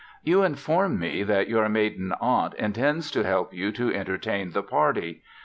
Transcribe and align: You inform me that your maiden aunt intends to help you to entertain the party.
You 0.23 0.41
inform 0.41 0.97
me 0.97 1.21
that 1.21 1.47
your 1.47 1.69
maiden 1.69 2.11
aunt 2.19 2.55
intends 2.55 3.11
to 3.11 3.23
help 3.23 3.53
you 3.53 3.71
to 3.73 3.93
entertain 3.93 4.49
the 4.49 4.63
party. 4.63 5.21